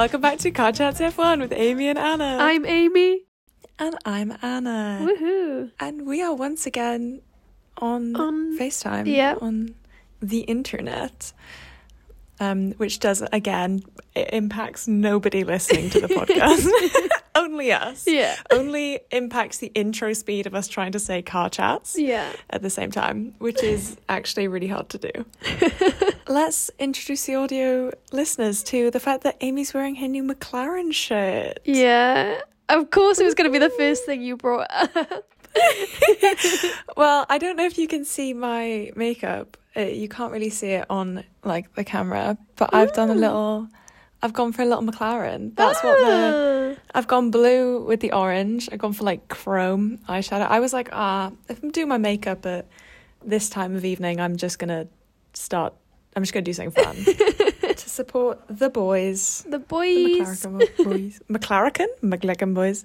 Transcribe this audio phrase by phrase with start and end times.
[0.00, 2.38] Welcome back to Car Chats F1 with Amy and Anna.
[2.40, 3.26] I'm Amy.
[3.78, 4.98] and I'm Anna.
[5.06, 5.72] Woohoo.
[5.78, 7.20] And we are once again
[7.76, 9.34] on, On- FaceTime yeah.
[9.42, 9.74] on
[10.22, 11.34] the internet.
[12.40, 13.82] Um, which does again
[14.14, 16.66] it impacts nobody listening to the podcast.
[17.34, 18.04] Only us.
[18.06, 18.36] Yeah.
[18.50, 21.96] Only impacts the intro speed of us trying to say car chats.
[21.98, 22.32] Yeah.
[22.50, 25.24] at the same time, which is actually really hard to do.
[26.28, 31.60] Let's introduce the audio listeners to the fact that Amy's wearing her new McLaren shirt.
[31.64, 32.40] Yeah.
[32.68, 35.24] Of course, it was going to be the first thing you brought up.
[36.96, 39.56] Well, I don't know if you can see my makeup.
[39.76, 43.68] Uh, you can't really see it on like the camera, but I've done a little.
[44.22, 45.54] I've gone for a little McLaren.
[45.54, 46.76] That's what the.
[46.76, 46.82] Ah.
[46.94, 48.68] I've gone blue with the orange.
[48.72, 50.46] I've gone for like chrome eyeshadow.
[50.48, 52.66] I was like, ah, if I'm doing my makeup at
[53.24, 54.88] this time of evening, I'm just gonna
[55.34, 55.72] start.
[56.16, 56.96] I'm just gonna do something fun
[57.76, 59.42] to support the boys.
[59.44, 60.44] The The boys.
[60.44, 61.20] McLaren boys.
[61.30, 61.86] McLaren?
[62.02, 62.82] McLaren boys.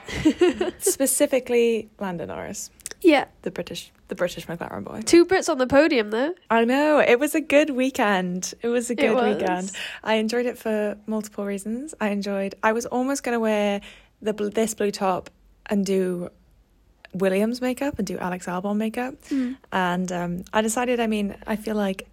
[0.80, 2.70] Specifically, Lando Norris,
[3.06, 3.26] Yeah.
[3.44, 5.02] the British, the British McLaren boy.
[5.02, 6.34] Two Brits on the podium, though.
[6.50, 8.54] I know it was a good weekend.
[8.62, 9.38] It was a good was.
[9.38, 9.72] weekend.
[10.04, 11.94] I enjoyed it for multiple reasons.
[12.02, 12.56] I enjoyed.
[12.64, 13.82] I was almost going to wear
[14.22, 15.30] the this blue top
[15.68, 16.30] and do
[17.14, 19.16] Williams makeup and do Alex Albon makeup,
[19.72, 21.00] and um, I decided.
[21.00, 22.08] I mean, I feel like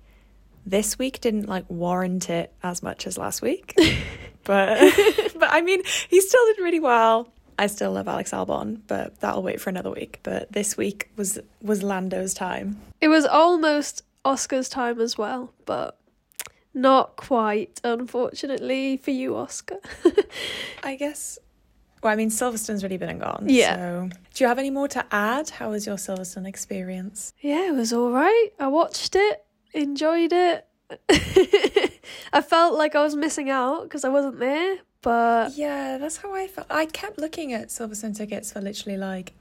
[0.64, 3.74] this week didn't like warrant it as much as last week,
[4.44, 4.78] but
[5.38, 7.28] but I mean, he still did really well.
[7.58, 10.20] I still love Alex Albon, but that'll wait for another week.
[10.22, 12.80] But this week was was Lando's time.
[13.00, 15.98] It was almost Oscar's time as well, but
[16.74, 19.78] not quite, unfortunately, for you, Oscar.
[20.82, 21.38] I guess.
[22.02, 23.44] Well, I mean, Silverstone's already been and gone.
[23.48, 23.76] Yeah.
[23.76, 25.50] So, do you have any more to add?
[25.50, 27.32] How was your Silverstone experience?
[27.40, 28.48] Yeah, it was all right.
[28.58, 30.66] I watched it, enjoyed it.
[32.32, 36.34] I felt like I was missing out because I wasn't there, but Yeah, that's how
[36.34, 36.66] I felt.
[36.70, 39.32] I kept looking at Silverstone tickets for literally like,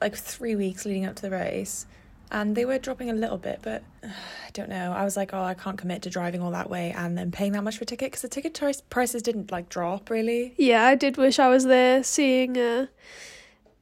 [0.00, 1.86] like three weeks leading up to the race,
[2.32, 3.60] and they were dropping a little bit.
[3.62, 4.92] But I don't know.
[4.92, 7.52] I was like, oh, I can't commit to driving all that way and then paying
[7.52, 10.54] that much for a ticket because the ticket price prices didn't like drop really.
[10.58, 12.86] yeah, I did wish I was there seeing uh,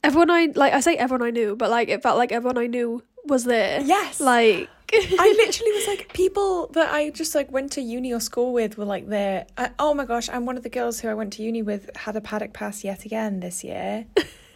[0.03, 0.73] everyone I like.
[0.73, 3.81] I say everyone I knew, but like it felt like everyone I knew was there.
[3.81, 4.19] Yes.
[4.19, 8.53] Like, I literally was like people that I just like went to uni or school
[8.53, 9.45] with were like there.
[9.57, 10.29] I, oh my gosh!
[10.29, 12.83] I'm one of the girls who I went to uni with had a paddock pass
[12.83, 14.05] yet again this year.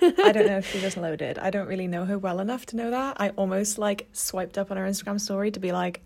[0.01, 1.39] I don't know if she was loaded.
[1.39, 3.17] I don't really know her well enough to know that.
[3.19, 6.01] I almost like swiped up on her Instagram story to be like,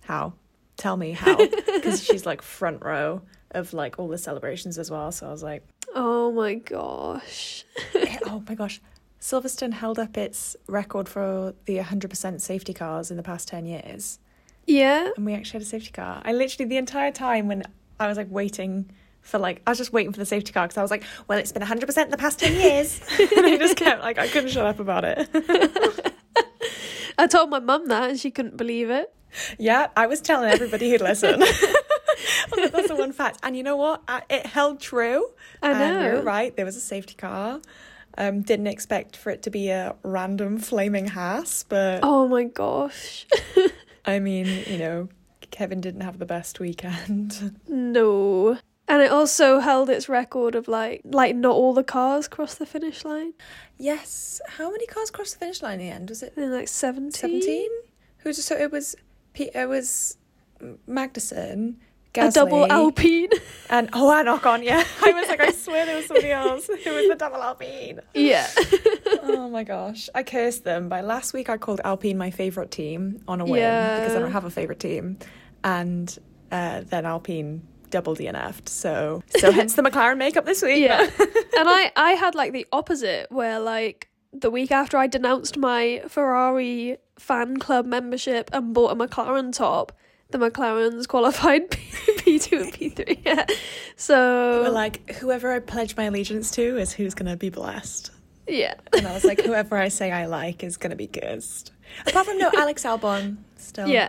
[0.00, 0.34] "How?
[0.76, 5.12] Tell me how?" Because she's like front row of like all the celebrations as well.
[5.12, 7.64] So I was like, oh my gosh.
[7.94, 8.80] Eh, "Oh my gosh!"
[9.22, 14.18] Silverstone held up its record for the 100% safety cars in the past 10 years.
[14.66, 15.10] Yeah.
[15.16, 16.20] and we actually had a safety car.
[16.24, 17.62] I literally the entire time when
[18.00, 18.90] I was like waiting
[19.20, 21.38] for like I was just waiting for the safety car because I was like, well,
[21.38, 24.26] it's been hundred percent in the past ten years, and I just kept like I
[24.26, 25.28] couldn't shut up about it.
[27.18, 29.14] I told my mum that and she couldn't believe it.
[29.58, 31.38] yeah, I was telling everybody who'd listen.
[32.56, 34.02] That's the one fact, and you know what?
[34.08, 35.28] I, it held true.
[35.62, 36.02] I And know.
[36.02, 36.54] you're right.
[36.56, 37.60] There was a safety car.
[38.18, 43.26] Um, didn't expect for it to be a random flaming Haas, but Oh my gosh.
[44.04, 45.08] I mean, you know,
[45.50, 47.58] Kevin didn't have the best weekend.
[47.68, 48.58] no.
[48.88, 52.66] And it also held its record of like like not all the cars crossed the
[52.66, 53.32] finish line.
[53.78, 54.40] yes.
[54.58, 56.10] How many cars crossed the finish line in the end?
[56.10, 57.12] Was it like 17.
[57.12, 57.68] 17
[58.18, 58.94] who's so it was
[59.34, 60.18] it was
[60.88, 61.76] Magnussen
[62.16, 63.28] A double Alpine.
[63.70, 66.68] and oh I and Ocon yeah I was like I swear there was somebody else
[66.68, 68.46] it was the double Alpine yeah.
[69.22, 73.22] oh my gosh I cursed them by last week I called Alpine my favourite team
[73.26, 74.00] on a win Yeah.
[74.00, 75.18] because I don't have a favourite team
[75.64, 76.16] and
[76.50, 81.00] uh, then Alpine double DNF'd so so hence the McLaren makeup this week Yeah.
[81.18, 86.02] and I I had like the opposite where like the week after I denounced my
[86.08, 89.92] Ferrari fan club membership and bought a McLaren top,
[90.32, 91.78] the McLarens qualified P-
[92.38, 93.18] P2 and P3.
[93.24, 93.46] Yeah.
[93.96, 98.10] So like whoever I pledge my allegiance to is who's gonna be blessed
[98.48, 98.74] yeah.
[98.92, 101.70] And I was like, whoever I say I like is going to be cursed.
[102.08, 104.08] Apart from no, Alex Albon still, Yeah.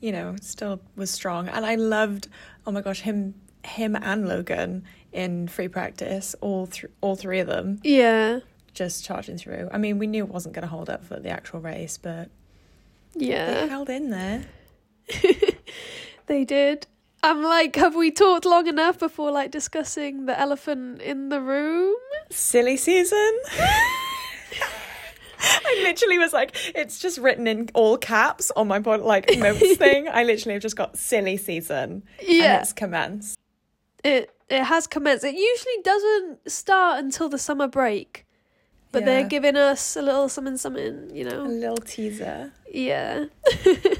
[0.00, 2.28] you know, still was strong, and I loved.
[2.66, 7.46] Oh my gosh, him, him and Logan in free practice, all through, all three of
[7.46, 8.40] them Yeah.
[8.72, 9.68] just charging through.
[9.70, 12.30] I mean, we knew it wasn't going to hold up for the actual race, but
[13.16, 13.66] they Yeah.
[13.66, 14.46] held in there.
[16.26, 16.86] They did.
[17.22, 21.96] I'm like, have we talked long enough before like discussing the elephant in the room?
[22.30, 23.38] Silly season.
[25.40, 29.76] I literally was like, it's just written in all caps on my pod, like notes
[29.76, 30.08] thing.
[30.08, 32.02] I literally have just got silly season.
[32.18, 32.60] and Yeah.
[32.60, 33.38] it's commenced.
[34.04, 35.24] It it has commenced.
[35.24, 38.26] It usually doesn't start until the summer break,
[38.92, 41.10] but they're giving us a little something, something.
[41.14, 42.52] You know, A little teaser.
[42.72, 43.26] yeah,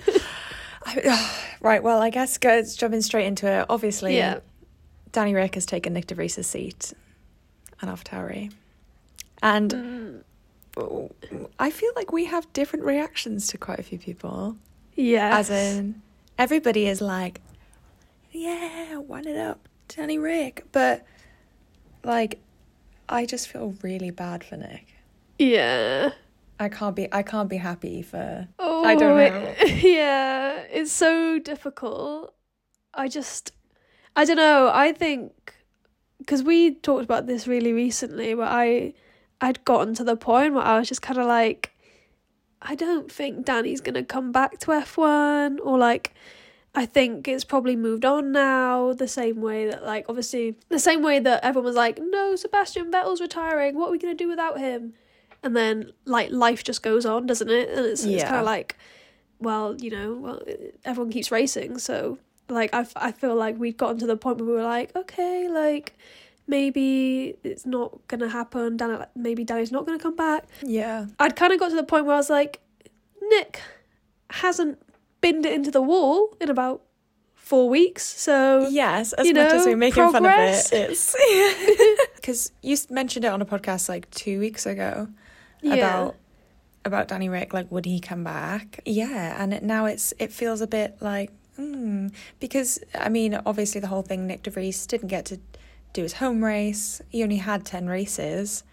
[1.60, 3.66] right, well, I guess go jumping straight into it.
[3.68, 4.40] Obviously, yeah,
[5.12, 6.92] Danny Rick has taken Nyck de Vries' seat
[7.82, 8.52] at AlphaTauri.
[9.42, 10.24] And
[10.76, 11.10] Mm,
[11.58, 14.56] I feel like we have different reactions to quite a few people.
[14.94, 15.36] yeah.
[15.38, 16.00] As in,
[16.38, 17.40] everybody is like,
[18.32, 20.66] yeah, one it up, Danny Rick.
[20.72, 21.04] But,
[22.04, 22.38] like,
[23.08, 24.82] I just feel really bad for Nyck.
[25.38, 26.10] yeah.
[26.60, 29.66] I can't be I can't be happy for Oh, I don't it- know.
[29.88, 32.34] yeah, it's so difficult.
[32.94, 33.52] I just,
[34.16, 34.70] I don't know.
[34.74, 35.54] I think
[36.18, 38.94] because we talked about this really recently, where I,
[39.40, 41.70] I'd gotten to the point where I was just kind of like,
[42.60, 46.12] I don't think Danny's gonna come back to F one, or like,
[46.74, 48.92] I think it's probably moved on now.
[48.94, 52.90] The same way that, like, obviously, the same way that everyone was like, no, Sebastian
[52.90, 53.76] Vettel's retiring.
[53.76, 54.94] What are we gonna do without him?
[55.42, 57.68] And then, like, life just goes on, doesn't it?
[57.70, 58.76] And it's, it's kind of like,
[59.38, 60.42] well, you know, well,
[60.84, 62.18] everyone keeps racing, so
[62.50, 65.48] like I, I feel like we'd gotten to the point where we were like, okay,
[65.48, 65.94] like
[66.46, 68.76] maybe it's not gonna happen.
[68.76, 70.46] Dan, maybe Danny's not gonna come back.
[70.62, 71.06] Yeah.
[71.18, 72.60] I'd kind of got to the point where I was like,
[73.32, 73.56] Nyck
[74.30, 74.78] hasn't
[75.20, 76.82] binned it into the wall in about
[77.34, 80.70] four weeks, so Yes, as you much as know, we're making progress.
[80.70, 81.16] fun of it, it's
[82.16, 85.08] because you mentioned it on a podcast like two weeks ago
[85.62, 86.16] yeah, about
[86.84, 87.52] about Danny Rick.
[87.52, 88.80] Like, would he come back?
[88.84, 93.80] Yeah, and it, now it's it feels a bit like mm, because I mean, obviously
[93.80, 94.28] the whole thing.
[94.28, 95.40] Nyck De DeVries didn't get to
[95.92, 97.00] do his home race.
[97.08, 98.64] He only had ten races,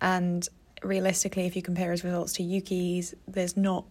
[0.00, 0.48] and
[0.82, 3.84] realistically, if you compare his results to Yuki's, there's not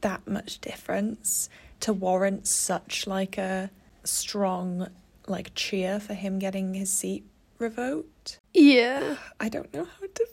[0.00, 1.48] that much difference
[1.80, 3.70] to warrant such like a
[4.04, 4.88] strong
[5.26, 7.24] like cheer for him getting his seat
[7.58, 8.38] revoked.
[8.52, 10.26] yeah, I don't know how to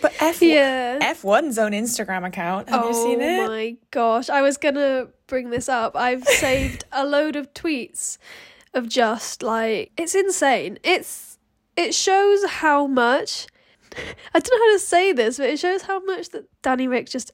[0.00, 0.98] But F yeah.
[1.14, 2.68] F1's own Instagram account.
[2.68, 3.40] Have you seen it?
[3.40, 5.94] Oh my gosh, I was gonna bring this up.
[5.96, 8.18] I've saved a load of tweets
[8.74, 10.78] of just like it's insane.
[10.82, 11.38] It's
[11.76, 13.46] it shows how much
[14.34, 17.08] I don't know how to say this, but it shows how much that Danny Rick
[17.10, 17.30] just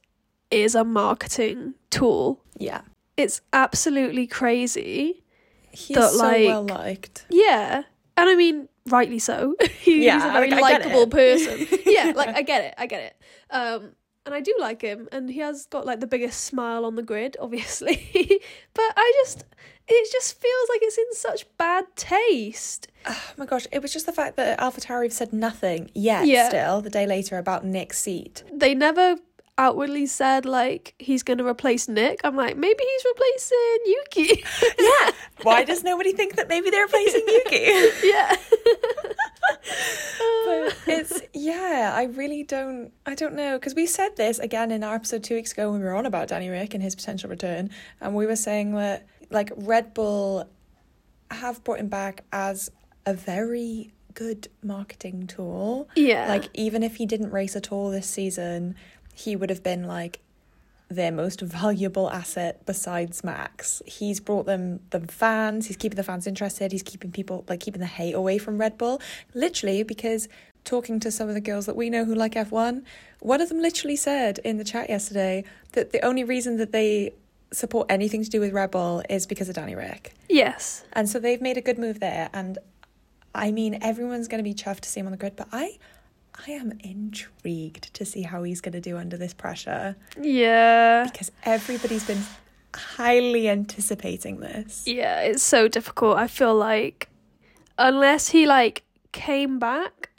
[0.51, 2.43] is a marketing tool.
[2.57, 2.81] Yeah.
[3.17, 5.23] It's absolutely crazy.
[5.71, 7.27] He's That, so like- well liked.
[7.31, 7.83] Yeah.
[8.17, 9.55] And I mean, rightly so.
[9.81, 11.67] He's Yeah, a very like, I get likable person.
[11.87, 12.75] yeah, like I get it.
[12.79, 13.17] I get it.
[13.51, 13.93] Um
[14.27, 17.03] and I do like him and he has got like the biggest smile on the
[17.03, 17.97] grid, obviously.
[18.75, 19.45] but I just
[19.91, 22.89] it just feels like it's in such bad taste.
[23.11, 26.49] Oh my gosh, it was just the fact that AlphaTauri have said nothing yet Yeah.
[26.51, 28.43] still, the day later, about Nyck's seat.
[28.53, 29.17] They never
[29.59, 32.21] outwardly said like he's going to replace Nyck.
[32.25, 34.45] I'm like, maybe he's replacing Yuki.
[34.79, 35.11] Yeah.
[35.43, 38.07] Why does nobody think that maybe they're replacing Yuki?
[38.09, 38.37] yeah.
[40.47, 44.83] but it's yeah i really don't i don't know because we said this again in
[44.83, 47.31] our episode two weeks ago when we were on about danny rick and his potential
[47.31, 47.71] return
[48.01, 50.49] and we were saying that like red bull
[51.31, 52.71] have brought him back as
[53.07, 56.29] a very good marketing tool yeah.
[56.29, 58.75] like even if he didn't race at all this season
[59.19, 60.21] he would have been like
[60.89, 63.83] their most valuable asset besides Max.
[63.85, 67.81] He's brought them the fans, he's keeping the fans interested, he's keeping people like keeping
[67.81, 69.01] the hate away from Red Bull.
[69.35, 70.29] Literally because
[70.65, 72.83] talking to some of the girls that we know who like F1,
[73.21, 77.13] one of them literally said in the chat yesterday that the only reason that they
[77.53, 80.15] support anything to do with Red Bull is because of Danny Rick.
[80.29, 80.85] yes.
[80.93, 82.59] And so they've made a good move there and
[83.35, 85.79] I mean everyone's going to be chuffed to see him on the grid, but I
[86.47, 91.05] I am intrigued to see how he's going to do under this pressure Yeah.
[91.11, 92.23] because everybody's been
[92.75, 94.85] highly anticipating this.
[94.87, 96.17] Yeah, it's so difficult.
[96.17, 97.09] I feel like
[97.79, 100.11] unless he like came back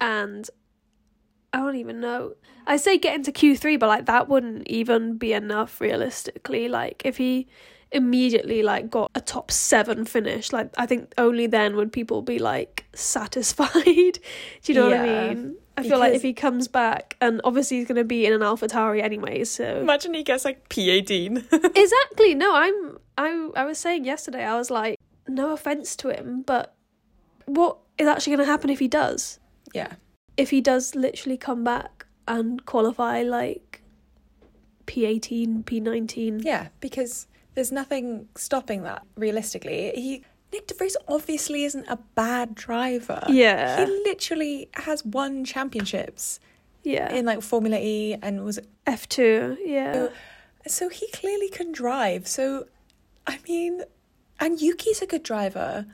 [0.00, 0.48] and
[1.52, 2.34] I don't even know.
[2.66, 6.68] I say get into Q3, but like that wouldn't even be enough realistically.
[6.68, 7.46] Like if he
[7.92, 12.38] immediately like got a top 7 finish, like I think only then would people be
[12.38, 13.74] like satisfied.
[14.62, 15.56] Do you know what I mean?
[15.78, 18.42] I feel like if he comes back and obviously he's going to be in an
[18.42, 21.36] alpha AlphaTauri anyway, so Imagine he gets like P18.
[21.76, 26.42] exactly no i'm i i was saying yesterday i was like no offense to him
[26.42, 26.74] but
[27.44, 29.38] what is actually going to happen if he does
[29.74, 29.94] yeah.
[30.36, 33.82] if he does literally come back and qualify like
[34.86, 39.90] p18 p19 Yeah, because there's nothing stopping that realistically.
[39.96, 40.22] He
[40.52, 43.24] Nyck de Vries obviously isn't a bad driver.
[43.28, 46.38] yeah He literally has won championships
[46.84, 50.06] yeah in like Formula E and was f2 yeah
[50.68, 52.26] So he clearly can drive.
[52.28, 52.66] So,
[53.26, 53.82] I mean,
[54.38, 55.86] and Yuki's a good driver.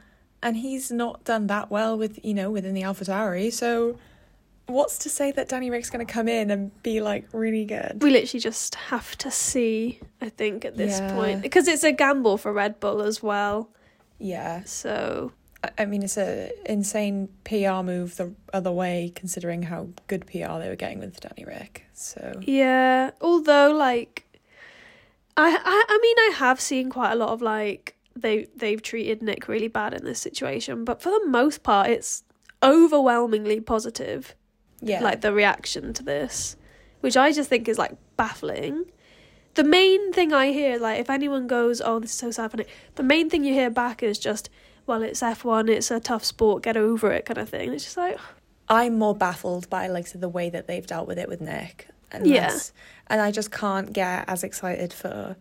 [0.44, 3.52] and he's not done that well with you know within the AlphaTauri.
[3.52, 3.70] So,
[4.72, 8.02] what's to say that Danny Rick's going to come in and be like really good?
[8.02, 11.14] We literally just have to see, I think, at this Yeah.
[11.14, 11.42] point.
[11.42, 13.70] Because it's a gamble for Red Bull as well.
[14.18, 15.32] Yeah, So,
[15.78, 20.68] I- mean it's a insane PR move the other way, considering how good PR they
[20.68, 21.84] were getting with Danny Rick.
[21.92, 23.10] So yeah.
[23.20, 24.26] Although, like,
[25.36, 29.20] I, I, I mean, I have seen quite a lot of, like, they, they've treated
[29.20, 30.84] Nyck really bad in this situation.
[30.84, 32.22] But for the most part, it's
[32.62, 34.34] overwhelmingly positive.
[34.82, 36.56] Yeah, like the reaction to this,
[37.00, 38.84] which I just think is like baffling.
[39.54, 42.56] The main thing I hear, like if anyone goes, "Oh, this is so sad," for
[42.56, 44.50] Nyck," the main thing you hear back is just,
[44.86, 47.72] "Well, it's F one, it's a tough sport, get over it," kind of thing.
[47.72, 48.18] It's just like,
[48.68, 52.26] I'm more baffled by like the way that they've dealt with it with Nyck, and
[52.26, 52.58] Yeah.
[53.08, 55.36] and I just can't get as excited for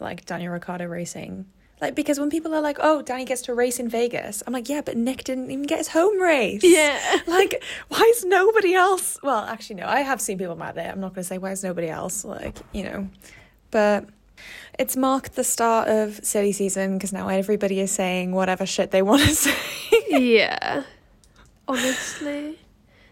[0.00, 1.46] like Daniel Ricciardo racing.
[1.80, 4.68] Like because when people are like, "Oh, Danny gets to race in Vegas," I'm like,
[4.68, 9.18] "Yeah, but Nyck didn't even get his home race." yeah, Like, why is nobody else?
[9.22, 9.86] Well, actually, no.
[9.86, 10.90] I have seen people mad there.
[10.90, 12.24] I'm not going to say why is nobody else.
[12.24, 13.08] Like, you know,
[13.70, 14.06] but
[14.78, 19.02] it's marked the start of silly season because now everybody is saying whatever shit they
[19.02, 19.56] want to say.
[20.08, 20.82] yeah.
[21.66, 22.58] Honestly,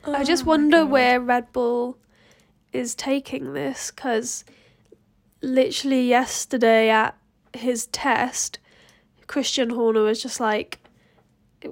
[0.05, 0.91] I just Oh wonder God.
[0.91, 1.99] where Red Bull
[2.73, 4.45] is taking this because
[5.43, 7.17] literally yesterday at
[7.57, 8.59] his test,
[9.27, 10.79] Christian Horner was just like,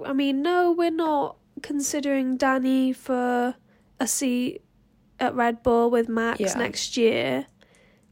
[0.05, 3.55] I mean, no, we're not considering Danny for
[4.00, 4.61] a seat
[5.21, 6.55] at Red Bull with Max Yeah.
[6.55, 7.47] next year.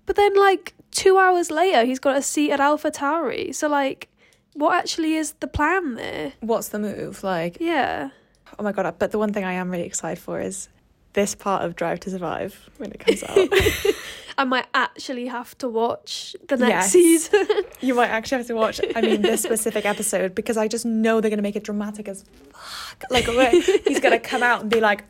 [0.06, 3.54] But then, like, two hours later, he's got a seat at Alpha Tauri.
[3.54, 4.08] So, like,
[4.54, 6.32] what actually is the plan there?
[6.40, 7.24] What's the move?
[7.24, 8.10] Like, Yeah.
[8.58, 8.94] oh my god!
[8.98, 10.68] But the one thing I am really excited for is
[11.14, 13.48] this part of Drive to Survive when it comes out.
[14.38, 16.92] I might actually have to watch the next Yes.
[16.92, 17.46] season.
[17.80, 18.80] you might actually have to watch.
[18.96, 22.08] I mean, this specific episode because I just know they're going to make it dramatic
[22.08, 23.04] as fuck.
[23.10, 25.04] Like, oh, where he's going to come out and be like,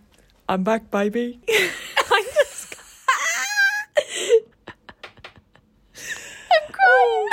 [0.48, 2.74] "I'm back, baby." I'm just.
[6.50, 7.28] I'm crying.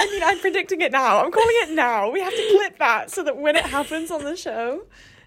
[0.00, 1.24] I mean, I'm predicting it now.
[1.24, 2.10] I'm calling it now.
[2.10, 4.82] We have to clip that so that when it happens on the show,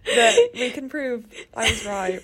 [0.06, 2.22] that we can prove I was right.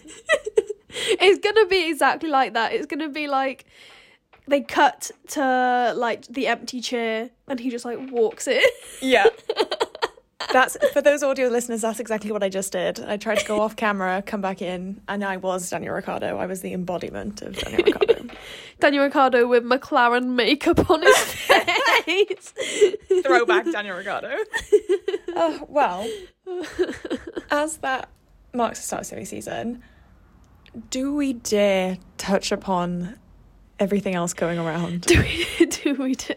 [1.21, 2.74] it's gonna be exactly like that.
[2.74, 3.65] It's gonna be like
[4.47, 8.62] they cut to like the empty chair and he just like walks in.
[9.01, 9.27] Yeah.
[10.53, 11.81] That's for those audio listeners.
[11.81, 13.01] That's exactly what I just did.
[13.01, 16.38] I tried to go off camera, come back in, and I was Daniel Ricciardo.
[16.38, 18.33] I was the embodiment of Daniel Ricciardo.
[18.79, 22.53] Daniel Ricciardo with McLaren makeup on his face.
[23.24, 24.36] Throwback Daniel Ricciardo.
[25.36, 26.09] Oh well,
[27.51, 28.09] as that
[28.53, 29.83] marks the start of silly season,
[30.89, 33.17] do we dare touch upon
[33.79, 35.01] everything else going around?
[35.07, 36.34] do we do we do?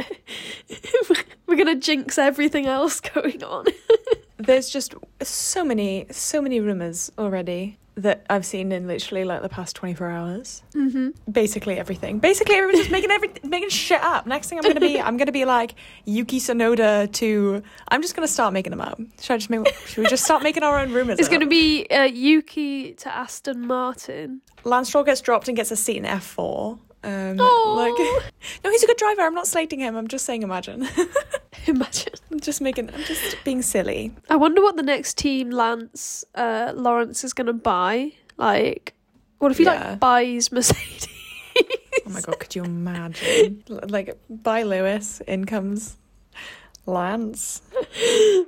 [1.47, 3.67] We're gonna jinx everything else going on.
[4.39, 9.49] There's just so many, so many rumors already that I've seen in literally like the
[9.49, 10.63] past 24 hours.
[10.75, 11.11] mm-hmm.
[11.31, 12.19] basically everything.
[12.19, 14.27] Basically, everyone's just making every making shit up.
[14.27, 17.63] Next thing I'm gonna be, I'm gonna be like Yuki Tsunoda to.
[17.89, 19.01] I'm just gonna start making them up.
[19.21, 19.67] Should I just make?
[19.87, 21.19] Should we just start making our own rumors?
[21.19, 21.33] It's up?
[21.33, 24.41] gonna be uh, Yuki to Aston Martin.
[24.65, 26.79] Lance Stroll gets dropped and gets a seat in F4.
[27.03, 27.93] Um, like,
[28.65, 29.23] no, he's a good driver.
[29.23, 29.97] I'm not slating him.
[29.97, 30.87] I'm just saying, imagine.
[31.67, 32.13] imagine.
[32.31, 32.91] I'm just making.
[32.93, 34.13] I'm just being silly.
[34.29, 38.13] I wonder what the next team Lance uh, Lawrence is gonna buy.
[38.37, 38.95] Like,
[39.39, 39.91] what if he Yeah.
[39.91, 41.07] like buys Mercedes?
[42.07, 43.63] Oh my god, could you imagine?
[43.69, 45.97] Like, buy Lewis, in comes
[46.87, 47.63] Lance.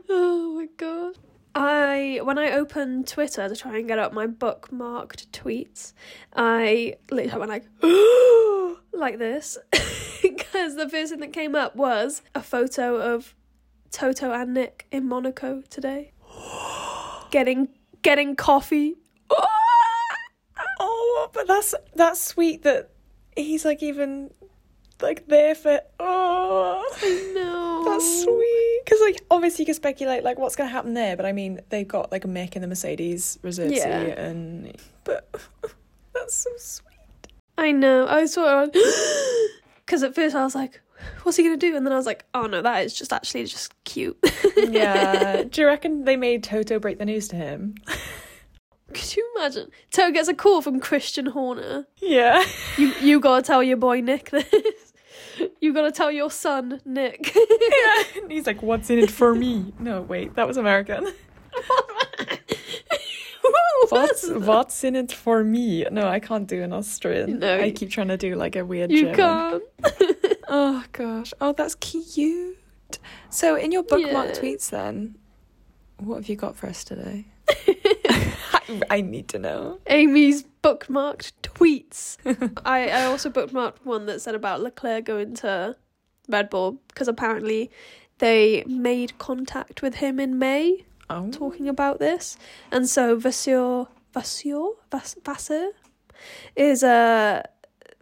[0.08, 1.16] oh my god.
[1.54, 5.92] I when I opened Twitter to try and get up my bookmarked tweets,
[6.34, 7.66] I literally went like
[8.92, 9.58] like this
[10.22, 13.34] because the first thing that came up was a photo of
[13.90, 16.12] Toto and Nyck in Monaco today,
[17.30, 17.68] getting
[18.02, 18.96] getting coffee.
[20.84, 22.90] Oh, but that's that's sweet that
[23.36, 24.30] he's like even
[25.02, 25.80] like there for.
[26.00, 26.84] Oh,
[27.34, 28.80] No, that's sweet.
[28.84, 31.86] Because like obviously you can speculate like what's gonna happen there, but I mean they've
[31.88, 34.04] got like a Mick in the Mercedes reserve Yeah.
[34.04, 35.28] seat, and but
[36.14, 36.88] that's so sweet.
[37.58, 38.06] I know.
[38.08, 38.76] I saw it
[39.84, 40.80] because at first I was like,
[41.22, 43.44] "What's he gonna do?" And then I was like, "Oh no, that is just actually
[43.44, 44.18] just cute."
[44.56, 45.42] Yeah.
[45.50, 47.74] Do you reckon they made Toto break the news to him?
[48.94, 49.70] Could you imagine?
[49.90, 51.86] Toto gets a call from Christian Horner.
[51.98, 52.44] Yeah.
[52.76, 54.81] You you gotta tell your boy Nyck this.
[55.60, 57.34] You gotta tell your son Nyck.
[57.34, 58.22] yeah.
[58.22, 61.06] And he's like, "What's in it for me?" No, wait, that was American.
[63.88, 65.84] What's what's in it for me?
[65.90, 67.40] No, I can't do an Austrian.
[67.40, 67.58] No.
[67.60, 69.16] I keep trying to do like a weird You German.
[69.16, 69.62] can't.
[70.54, 71.32] Oh gosh.
[71.40, 72.58] Oh, that's cute.
[73.30, 74.40] So, in your bookmark Yeah.
[74.40, 75.16] tweets, then,
[75.96, 77.24] what have you got for us today?
[77.48, 79.78] I, I need to know.
[79.86, 82.16] Amy's bookmarked tweets.
[82.64, 85.76] I, I also bookmarked one that said about Leclerc going to
[86.28, 87.70] Red Bull because apparently
[88.18, 92.38] they made contact with him in May Oh, talking about this.
[92.70, 95.72] And so Vasseur, Vasseur, Vass, Vasseur
[96.56, 97.42] is uh,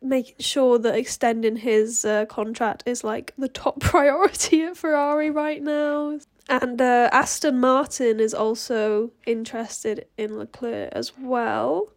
[0.00, 5.60] making sure that extending his uh, contract is like the top priority at Ferrari right
[5.60, 6.18] now.
[6.48, 11.92] And uh, Aston Martin is also interested in Leclerc as well.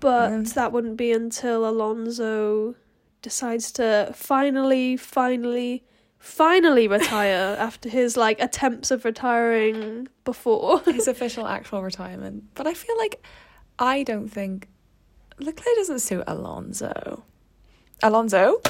[0.00, 2.74] But that wouldn't be until Alonso
[3.22, 5.82] decides to finally, finally,
[6.18, 10.80] finally retire after his like attempts of retiring before.
[10.84, 12.44] his official actual retirement.
[12.54, 13.24] But I feel like
[13.78, 14.68] I don't think
[15.38, 17.24] Leclerc doesn't suit Alonso.
[18.02, 18.60] Alonso?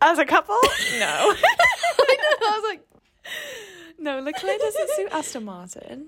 [0.00, 0.58] As a couple?
[0.98, 1.06] No.
[1.06, 2.46] I know.
[2.48, 2.82] I was like,
[3.98, 6.06] no, Leclerc doesn't suit Aston Martin.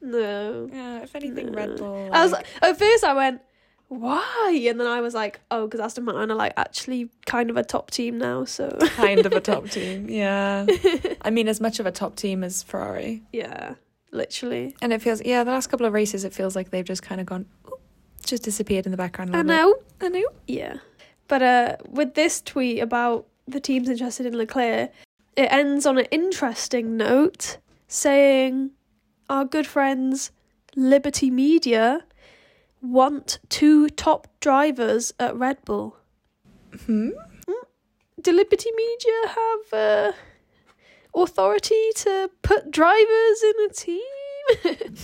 [0.00, 0.68] No.
[0.72, 2.08] Yeah, if anything, Red Bull.
[2.12, 3.40] I was like- at first I went,
[3.88, 4.64] why?
[4.68, 7.64] And then I was like, oh, because Aston Martin are like actually kind of a
[7.64, 8.44] top team now.
[8.44, 10.08] So kind of a top team.
[10.08, 10.66] Yeah.
[11.22, 13.22] I mean, as much of a top team as Ferrari.
[13.32, 13.74] yeah,
[14.12, 14.76] literally.
[14.80, 17.20] And it feels, yeah, the last couple of races, it feels like they've just kind
[17.20, 17.46] of gone,
[18.24, 19.74] just disappeared in the background I know.
[19.98, 20.06] bit.
[20.06, 20.28] I know.
[20.46, 20.76] Yeah.
[21.26, 24.92] But uh, with this tweet about the teams interested in Leclerc,
[25.36, 27.56] it ends on an interesting note
[27.88, 28.70] saying
[29.30, 30.30] our good friends
[30.76, 32.04] Liberty Media
[32.82, 35.96] want two top drivers at Red Bull.
[36.86, 37.10] Hmm?
[38.20, 40.12] Do Liberty Media have uh,
[41.14, 44.00] authority to put drivers in a team?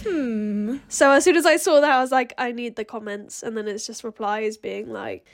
[0.03, 0.79] Hmm.
[0.89, 3.57] So as soon as I saw that, I was like, I need the comments, and
[3.57, 5.25] then it's just replies being like,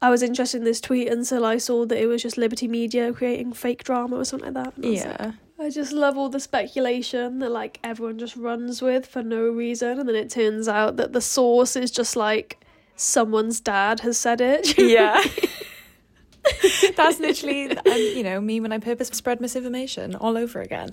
[0.00, 3.12] I was interested in this tweet until I saw that it was just Liberty Media
[3.12, 4.78] creating fake drama or something like that.
[4.78, 5.32] Was like, Yeah.
[5.58, 9.98] I just love all the speculation that like everyone just runs with for no reason,
[9.98, 12.62] and then it turns out that the source is just like
[12.94, 14.78] someone's dad has said it.
[14.86, 15.22] Yeah.
[16.96, 20.90] That's literally, um, you know, me when I purpose spread misinformation all over again.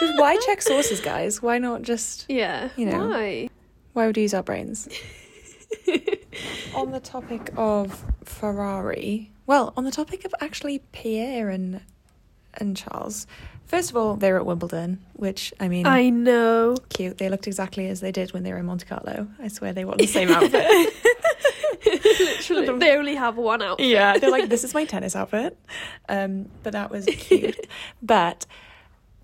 [0.00, 1.40] Just why check sources, guys?
[1.40, 2.68] Why not just, yeah.
[2.76, 3.08] You know.
[3.08, 3.48] Why?
[3.96, 4.86] why would we use our brains?
[6.74, 11.80] on the topic of Ferrari, well, on the topic of actually Pierre and
[12.52, 13.26] and Charles,
[13.66, 16.76] first of all, they were at Wimbledon, which, I mean, I know.
[16.88, 17.18] cute.
[17.18, 19.28] They looked exactly as they did when they were in Monte Carlo.
[19.40, 20.94] I swear they wore the same outfit.
[21.84, 23.86] Literally, they only have one outfit.
[23.86, 25.56] yeah, they're like, this is my tennis outfit.
[26.08, 27.66] Um, but that was cute.
[28.02, 28.46] but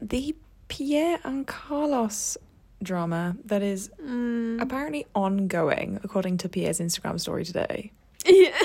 [0.00, 0.34] the
[0.68, 2.36] Pierre and Carlos
[2.82, 4.60] drama that is Mm.
[4.60, 7.92] apparently ongoing, according to Pierre's Instagram story today.
[8.26, 8.56] Yeah.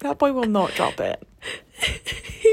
[0.00, 1.22] That boy will not drop it.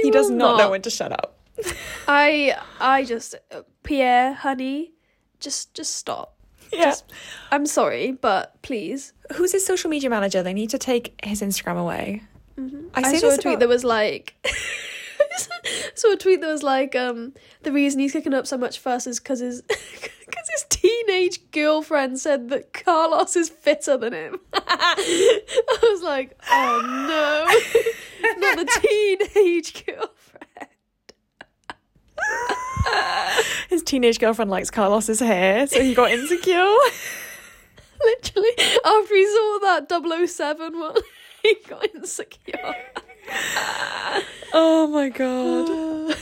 [0.02, 1.38] He, does will not, know when to shut up.
[2.08, 3.36] I I just
[3.84, 4.94] Pierre, honey,
[5.40, 6.36] just just stop.
[6.72, 6.86] Yeah.
[6.86, 7.12] Just-
[7.52, 9.14] I'm sorry, but please.
[9.36, 10.42] Who's his social media manager?
[10.42, 12.24] They need to take his Instagram away.
[12.94, 14.36] I I, saw a tweet about- that was like.
[15.96, 19.08] saw a tweet that was like, um, the reason he's kicking up so much fuss
[19.08, 24.40] is because his because his teenage girlfriend said that Carlos is fitter than him.
[24.54, 26.82] I was like, oh
[28.24, 30.10] no, not the teenage girlfriend.
[33.70, 36.56] His teenage girlfriend likes Carlos's hair, so he got insecure.
[38.04, 38.50] Literally,
[38.84, 40.96] after he saw that 007 one,
[41.44, 42.76] he got insecure.
[44.54, 46.16] oh my god.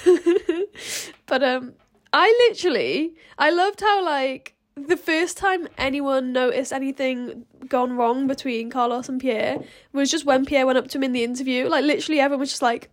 [1.26, 1.74] but um
[2.12, 8.70] I literally I loved how like the first time anyone noticed anything gone wrong between
[8.70, 9.58] Carlos and Pierre
[9.94, 11.68] was just when Pierre went up to him in the interview.
[11.68, 12.90] Like literally everyone was just like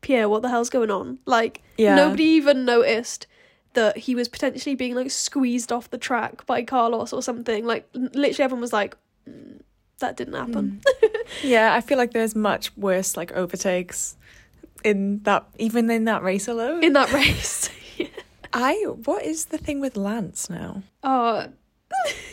[0.00, 1.18] Pierre, what the hell's going on?
[1.26, 1.94] Like Yeah.
[1.96, 3.26] nobody even noticed
[3.74, 7.64] that he was potentially being like squeezed off the track by Carlos or something.
[7.66, 8.96] Like literally everyone was like
[9.28, 9.60] "Mm,
[9.98, 10.80] that didn't happen.
[11.42, 14.16] Yeah, I feel like there's much worse like overtakes
[14.84, 16.84] in that even in that race alone.
[16.84, 17.68] in that race.
[18.52, 20.82] I what is the thing with Lance now?
[21.02, 21.46] Oh,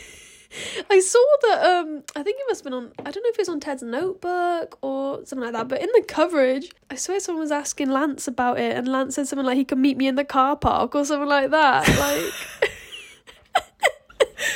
[0.90, 1.64] I saw that.
[1.64, 2.92] Um, I think it must have been on.
[3.00, 5.68] I don't know if it was on Ted's notebook or something like that.
[5.68, 9.28] But in the coverage, I swear someone was asking Lance about it, and Lance said
[9.28, 11.88] something like he could meet me in the car park or something like that.
[11.98, 12.70] Like,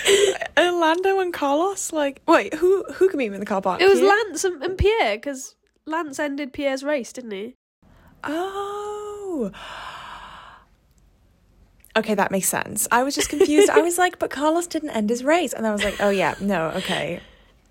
[0.58, 3.80] Orlando and Carlos, like wait, who who can meet him in the car park?
[3.80, 4.08] it was Pierre?
[4.08, 5.56] Lance and, and Pierre because
[5.86, 7.54] Lance ended Pierre's race, didn't he?
[8.24, 9.50] Oh.
[11.96, 12.86] Okay, that makes sense.
[12.90, 13.70] I was just confused.
[13.70, 15.52] I was like, but Carlos didn't end his race.
[15.52, 17.20] And I was like, oh yeah, no, okay.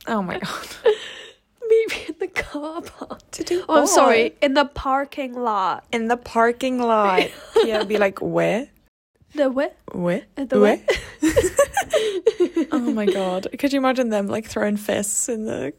[0.07, 0.67] Oh my god.
[0.83, 0.91] Me
[1.69, 3.19] meet me in the car park?
[3.31, 5.85] To do Oh, I'm sorry, in the parking lot.
[5.91, 7.29] In the parking lot.
[7.63, 8.69] yeah, be like, where?
[9.35, 9.75] The what?
[9.91, 10.23] Where?
[10.37, 10.79] Uh, the Where?
[12.71, 13.47] oh my god.
[13.59, 15.73] Could you imagine them like throwing fists in the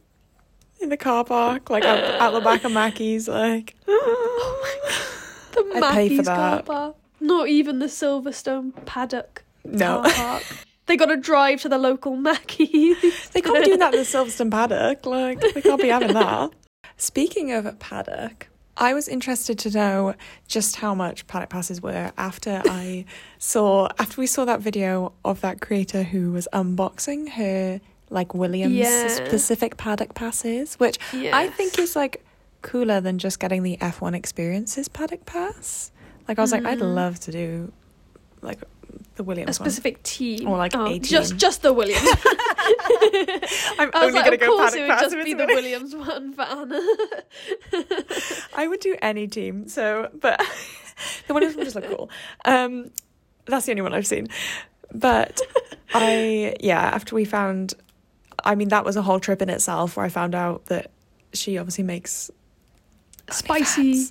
[0.81, 5.73] in the car park, like out, out the back of Mackey's, like oh my God.
[5.73, 6.67] The I'd pay for Mackey's car that.
[6.67, 6.97] park.
[7.21, 10.03] Not even the Silverstone paddock no.
[10.03, 10.43] car park.
[10.87, 13.29] they got to drive to the local Mackey's.
[13.31, 15.05] They can't doing that in the Silverstone paddock.
[15.07, 16.51] Like they can't be having that.
[16.97, 20.15] Speaking of paddock, I was interested to know
[20.47, 23.05] just how much paddock passes were after I
[23.39, 28.75] saw after we saw that video of that creator who was unboxing her like Williams
[28.75, 29.09] Yeah.
[29.09, 31.37] specific paddock passes, which Yeah.
[31.37, 32.25] I think is like
[32.63, 35.91] cooler than just getting the F1 experiences paddock pass.
[36.29, 36.95] Like I was like, I'd Mhm.
[36.95, 37.73] love to do
[38.43, 38.61] like
[39.17, 39.51] the Williams.
[39.51, 40.47] a specific team.
[40.49, 41.39] Or, like, a Just team.
[41.39, 42.01] just the Williams.
[43.79, 45.95] I'm I was only like, gonna of go course it would just be the Williams
[45.97, 46.81] one for Anna.
[48.57, 49.69] I would do any team.
[49.69, 50.41] So, but
[51.27, 52.11] the Williams one just look cool.
[52.45, 52.91] Um,
[53.47, 54.29] that's the only one I've seen.
[54.95, 55.41] But
[55.95, 57.75] I, yeah, after we found,
[58.45, 60.91] I mean, that was a whole trip in itself where I found out that
[61.33, 62.31] she obviously makes
[63.31, 64.09] spicy.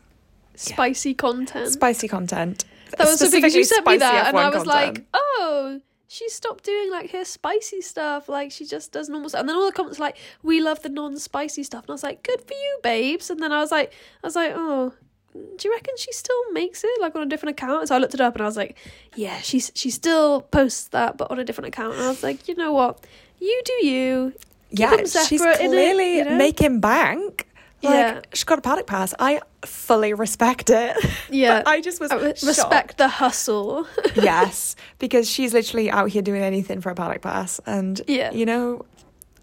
[0.58, 1.70] Spicy content.
[1.72, 2.66] spicy content.
[2.98, 5.82] that was so because you sent me that, spicy and I F1 was like, oh.
[6.10, 9.42] She stopped doing like her spicy stuff, like she just does normal stuff.
[9.42, 12.04] And then all the comments were like, "We love the non-spicy stuff," and I was
[12.04, 13.92] like, "Good for you, babes." And then I was like,
[14.24, 14.94] "I was like, oh,
[15.34, 18.14] do you reckon she still makes it like on a different account?" So I looked
[18.14, 18.78] it up, and I was like,
[19.18, 22.48] "Yeah, she's she still posts that, but on a different account." And I was like,
[22.48, 23.06] "You know what?
[23.40, 24.34] You do you.
[24.72, 26.38] yeah, she's clearly you know?
[26.38, 27.47] making bank.
[27.84, 28.22] Like, Yeah.
[28.34, 29.14] she's got a paddock pass.
[29.20, 30.98] I fully respect it.
[31.30, 33.86] Yeah, But I just was I re- respect the hustle."
[34.16, 38.32] yes, because she's literally out here doing anything for a paddock pass, and Yeah.
[38.32, 38.86] you know,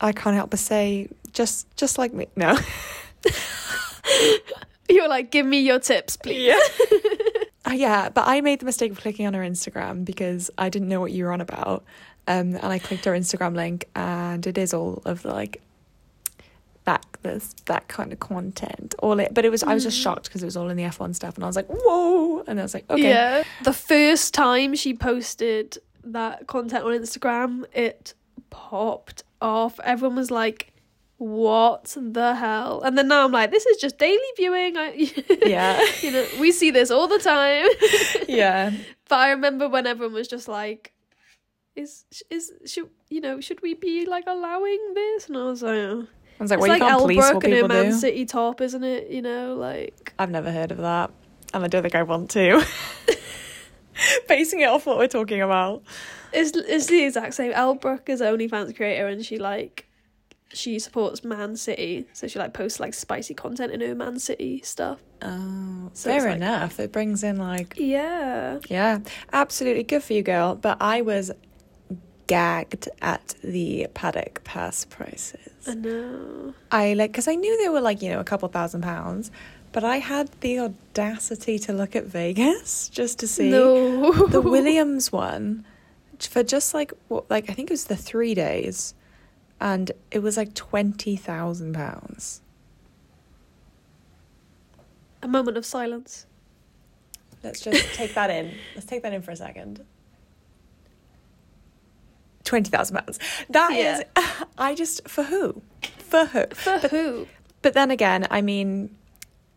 [0.00, 2.58] I can't help but say, just just like me, no,
[4.88, 6.58] You're like, "Give me your tips, please." yeah,
[7.66, 8.08] Uh, yeah.
[8.10, 11.12] But I made the mistake of clicking on her Instagram because I didn't know what
[11.12, 11.84] you were on about,
[12.28, 15.62] um, and I clicked her Instagram link, and it is all of the like
[16.84, 19.32] that this that kind of content, all it.
[19.32, 20.02] But it was I was just Mm.
[20.02, 22.42] shocked because it was all in the F one stuff, and I was like, whoa,
[22.46, 23.42] and I was like, okay, Yeah.
[23.62, 28.14] The first time she posted that content on Instagram, it
[28.50, 29.80] popped off.
[29.82, 30.72] Everyone was like,
[31.16, 35.10] "What the hell?" And then now I'm like, "This is just daily viewing." I,
[35.46, 37.66] yeah, you know, we see this all the time.
[38.28, 38.70] yeah.
[39.08, 40.92] but I remember when everyone was just like,
[41.74, 45.74] "Is is should you know should we be like allowing this?" And I was like,
[45.76, 46.06] oh.
[46.40, 47.68] I was like, "It's well, like you can't police what Elle Brooke and her people
[47.76, 47.98] Man do.
[47.98, 49.10] City top, isn't it?
[49.10, 51.10] You know, like." I've never heard of that,
[51.52, 52.64] and I don't think I want to.
[54.28, 55.82] Basing it off what we're talking about.
[56.32, 57.52] It's it's the exact same.
[57.52, 59.86] Elle Brooke is an OnlyFans creator, and she like
[60.52, 64.60] she supports Man City, so she like posts like spicy content in her Man City
[64.64, 65.00] stuff.
[65.22, 66.80] Oh, So fair like- enough.
[66.80, 68.98] It brings in like, Yeah, yeah,
[69.32, 70.56] absolutely good for you, girl.
[70.56, 71.30] But I was
[72.26, 75.52] gagged at the paddock pass prices.
[75.66, 76.54] I know.
[76.70, 79.30] I like because I knew they were like you know a couple thousand pounds,
[79.72, 85.12] but I had the audacity to look at Vegas just to see No, the Williams
[85.12, 85.64] one
[86.20, 88.94] for just like what like I think it was the three days,
[89.60, 92.40] and it was like twenty thousand pounds.
[95.22, 96.26] A moment of silence.
[97.42, 98.54] Let's just take that in.
[98.74, 99.84] Let's take that in for a second.
[102.44, 103.18] Twenty thousand pounds.
[103.50, 104.02] That is.
[104.58, 105.62] I just for who?
[105.98, 106.44] For who?
[106.54, 107.26] For who?
[107.62, 108.94] But then again, I mean,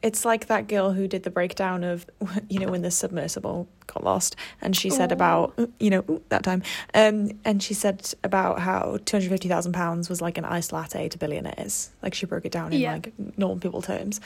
[0.01, 2.05] it's like that girl who did the breakdown of,
[2.49, 6.43] you know, when the submersible got lost, and she said about, you know, ooh, that
[6.43, 10.45] time, um, and she said about how two hundred fifty thousand pounds was like an
[10.45, 11.89] iced latte to billionaires.
[12.01, 12.93] Like she broke it down in Yeah.
[12.93, 14.21] like normal people terms.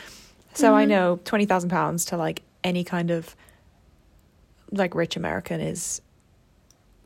[0.53, 0.89] So I Mhm.
[0.89, 3.35] know twenty thousand pounds to like any kind of
[4.71, 6.01] like rich American is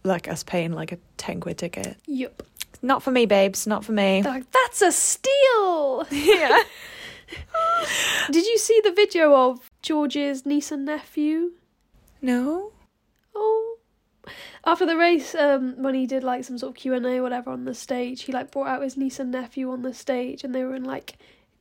[0.05, 1.97] like us paying like a ten quid ticket.
[2.05, 2.43] Yup.
[2.81, 3.65] Not for me, babes.
[3.65, 4.21] Not for me.
[4.21, 6.05] They're like, that's a steal.
[6.11, 6.63] yeah.
[8.31, 11.53] Did you see the video of George's niece and nephew?
[12.21, 12.71] No.
[13.33, 13.77] Oh.
[14.65, 17.23] After the race, um, when he did like some sort of Q and A or
[17.23, 20.43] whatever on the stage, he like brought out his niece and nephew on the stage,
[20.43, 21.17] and they were in like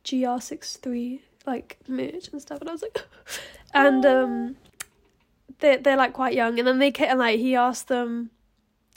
[0.07, 3.05] GR 63 like merch and stuff, and I was like,
[3.73, 4.55] and um,
[5.59, 8.31] they they're like quite young, and then they ca- and like he asked them,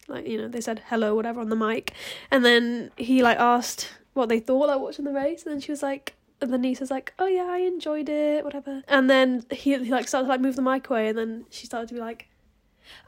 [0.09, 1.93] like you know they said hello whatever on the mic,
[2.31, 5.73] and then he like asked what they thought like watching the race, and then she
[5.73, 6.15] was like.
[6.41, 9.91] And the niece was like, "Oh yeah, I enjoyed it, whatever." And then he, he
[9.91, 12.29] like started to like move the mic away, and then she started to be like,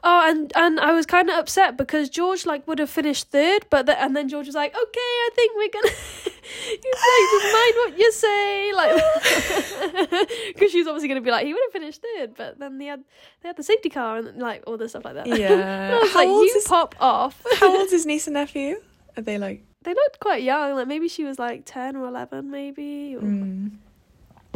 [0.03, 3.65] Oh, and and I was kind of upset because George like would have finished third,
[3.69, 7.53] but the, and then George was like, "Okay, I think we're gonna." He's like, "Just
[7.53, 10.09] mind what you say," like
[10.53, 13.03] because she's obviously gonna be like, "He would have finished third, but then they had
[13.41, 15.25] they had the safety car and like all this stuff like that.
[15.31, 15.99] And I Yeah.
[15.99, 18.81] was How like, old "You is- pop off." How old's his niece and nephew?
[19.17, 19.63] Are they like?
[19.83, 20.75] they looked quite young.
[20.75, 23.71] Like maybe she was like ten or eleven, maybe, or Mm.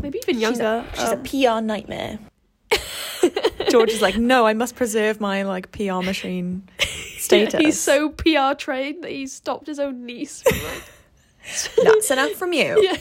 [0.01, 0.85] maybe even She's a- younger.
[0.93, 2.19] She's Um, a PR nightmare.
[3.75, 6.67] George is like, no, I must preserve my like PR machine
[7.17, 7.59] status.
[7.59, 10.41] He's so PR trained that he stopped his own niece.
[10.41, 10.83] From, like,
[11.83, 12.81] That's enough from you.
[12.81, 12.97] yeah.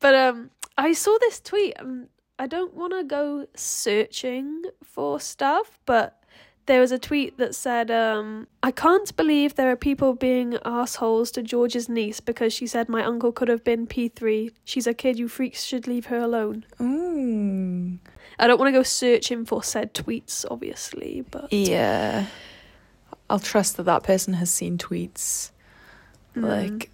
[0.00, 1.74] but um, I saw this tweet.
[1.78, 6.20] and I don't want to go searching for stuff, but
[6.66, 11.30] there was a tweet that said, um, "I can't believe there are people being assholes
[11.32, 14.50] to George's niece because she said my uncle could have been P three.
[14.64, 15.18] She's a kid.
[15.18, 17.98] You freaks should leave her alone." Ooh.
[18.38, 22.26] I don't want to go searching for said tweets, obviously, but Yeah.
[23.30, 25.50] I'll trust that that person has seen tweets.
[26.36, 26.44] Mm.
[26.44, 26.90] Like,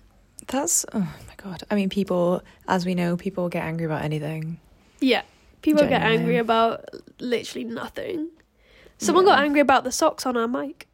[0.46, 1.62] that's, oh my God.
[1.70, 4.58] I mean, people, as we know, people get angry about anything.
[5.00, 5.22] Yeah.
[5.62, 6.84] People get angry about
[7.20, 8.28] literally nothing.
[8.98, 10.88] Someone got angry about the socks on our mic.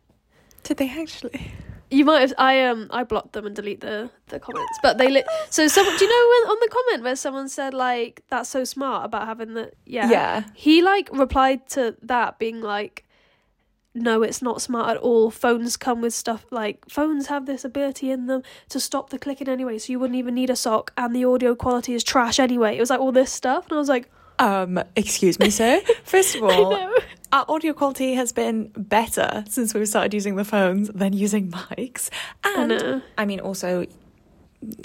[0.62, 1.52] Did they actually?
[1.90, 4.78] You might have I um I blocked them and delete the the comments.
[4.82, 7.74] But they lit so someone do you know when on the comment where someone said
[7.74, 10.08] like that's so smart about having the yeah.
[10.10, 10.44] Yeah.
[10.54, 13.04] He like replied to that being like
[13.92, 15.32] no, it's not smart at all.
[15.32, 19.48] Phones come with stuff like phones have this ability in them to stop the clicking
[19.48, 22.76] anyway, so you wouldn't even need a sock and the audio quality is trash anyway.
[22.76, 25.80] It was like all this stuff and I was like, Um, excuse me, sir.
[26.04, 26.90] First of all.
[27.32, 32.10] Our audio quality has been better since we've started using the phones than using mics.
[32.44, 33.02] And know.
[33.16, 33.86] I mean, also,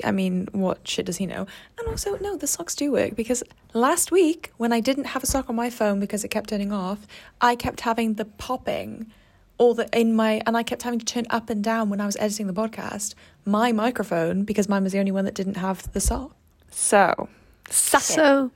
[0.03, 1.47] I mean, what shit does he know?
[1.77, 5.25] And also, no, the socks do work because last week when I didn't have a
[5.25, 7.07] sock on my phone because it kept turning off,
[7.41, 9.11] I kept having the popping,
[9.57, 12.05] all the in my, and I kept having to turn up and down when I
[12.05, 13.15] was editing the podcast.
[13.45, 16.35] My microphone because mine was the only one that didn't have the sock.
[16.71, 17.29] So,
[17.69, 18.51] suck So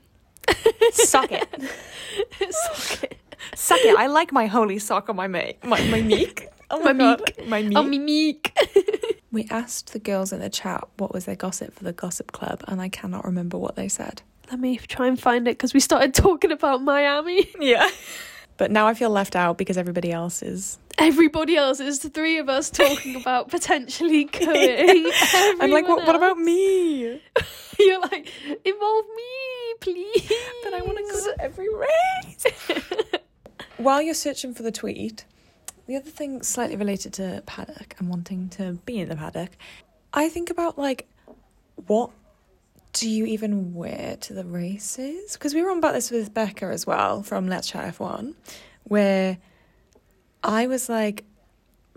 [0.48, 1.48] it, suck it,
[2.50, 3.29] Suck it.
[3.54, 3.96] Suck it.
[3.96, 6.48] I like my holy sock on my ma- my my meek.
[6.70, 7.78] Oh my, My god, my oh, meek.
[7.78, 8.58] Oh, mimique.
[9.32, 12.64] We asked the girls in the chat what was their gossip for the gossip club,
[12.66, 14.22] and I cannot remember what they said.
[14.50, 17.48] Let me try and find it because we started talking about Miami.
[17.60, 17.88] Yeah.
[18.56, 20.78] But now I feel left out because everybody else is.
[20.98, 25.10] Everybody else is the three of us talking about potentially going.
[25.32, 27.22] I'm like, what, what about me?
[27.78, 28.30] You're like,
[28.64, 30.32] involve me, please.
[30.62, 33.22] But I want to go to every race.
[33.80, 35.24] While you're searching for the tweet,
[35.86, 39.50] the other thing slightly related to paddock and wanting to be in the paddock,
[40.12, 41.08] I think about like,
[41.86, 42.10] what
[42.92, 45.32] do you even wear to the races?
[45.32, 48.34] Because we were on about this with Becca as well from Let's Chat F1,
[48.84, 49.38] where
[50.44, 51.24] I was like,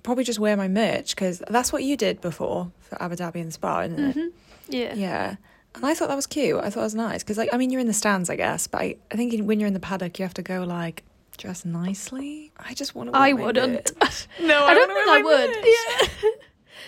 [0.04, 3.54] probably just wear my merch because that's what you did before for Abu Dhabi and
[3.54, 4.16] Spa, isn't it?
[4.16, 4.32] Mhm.
[4.70, 4.94] Yeah.
[4.94, 5.36] Yeah.
[5.76, 6.60] And I thought that was cute.
[6.64, 8.68] I thought it was nice because, like, I mean, you're in the stands, I guess,
[8.68, 11.04] but I, I think when you're in the paddock, you have to go like
[11.38, 12.52] dress nicely.
[12.58, 13.18] I just want to.
[13.18, 13.92] I wouldn't.
[14.42, 15.50] No, I don't think I would.
[15.56, 16.08] Yeah.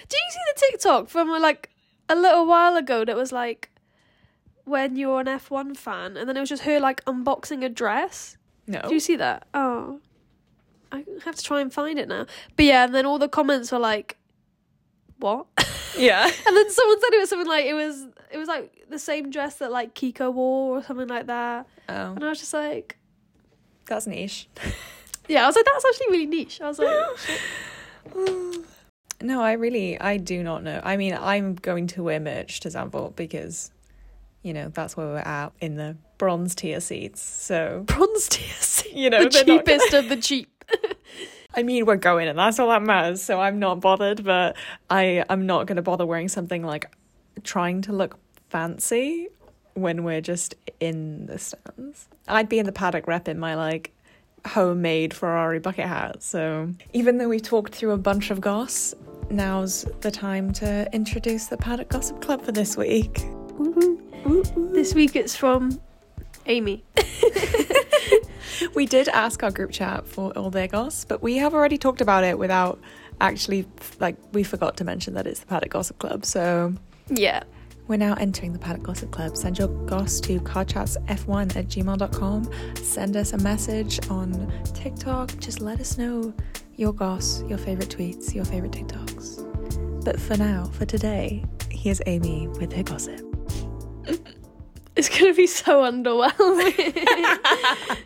[0.09, 1.69] Do you see the TikTok from like
[2.09, 3.69] a little while ago that was like
[4.65, 8.37] when you're an F1 fan and then it was just her like unboxing a dress?
[8.67, 8.81] No.
[8.87, 9.47] Do you see that?
[9.53, 9.99] Oh.
[10.91, 12.25] I have to try and find it now.
[12.55, 14.17] But yeah, and then all the comments were like
[15.19, 15.45] what?
[15.97, 16.25] Yeah.
[16.25, 19.29] And then someone said it was something like it was it was like the same
[19.29, 21.67] dress that like Kika wore or something like that.
[21.87, 22.97] Oh, And I was just like
[23.87, 24.47] that's niche.
[25.27, 26.61] yeah, I was like that's actually really niche.
[26.61, 26.95] I was like
[29.21, 30.81] No, I really, I do not know.
[30.83, 33.71] I mean, I'm going to wear merch to Zandvoort because,
[34.43, 37.21] you know, that's where we're at in the bronze tier seats.
[37.21, 38.93] So, bronze tier seat.
[38.93, 40.51] you know, the they're gonna- cheapest of the cheap.
[41.55, 43.21] I mean, we're going, and that's all that matters.
[43.21, 44.57] So I'm not bothered, but
[44.89, 46.93] I I'm not going to bother wearing something like
[47.43, 48.19] trying to look
[48.49, 49.29] fancy
[49.75, 52.07] when we're just in the stands.
[52.27, 53.91] I'd be in the paddock rep in my like
[54.45, 56.23] homemade Ferrari bucket hat.
[56.23, 58.93] So even though we've talked through a bunch of goss,
[59.29, 63.25] now's the time to introduce the Paddock Gossip Club for this week.
[64.73, 65.79] This week it's from
[66.47, 66.83] Amy.
[68.73, 72.01] We did ask our group chat for all their goss, but we have already talked
[72.01, 72.79] about it without
[73.21, 73.65] actually
[73.99, 76.25] like we forgot to mention that it's the Paddock Gossip Club.
[76.25, 76.73] So
[77.09, 77.43] Yeah.
[77.87, 79.37] We're now entering the Paddock Gossip Club.
[79.37, 82.49] Send your goss to carchatsf1 at gmail.com.
[82.77, 85.37] Send us a message on TikTok.
[85.39, 86.33] Just let us know
[86.75, 90.03] your goss, your favourite tweets, your favourite TikToks.
[90.03, 93.21] But for now, for today, here's Amy with her gossip.
[94.97, 96.93] It's gonna be so underwhelming.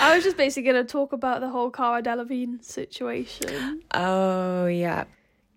[0.00, 5.04] I was just basically going to talk about the whole Cara Delevingne situation Oh yeah.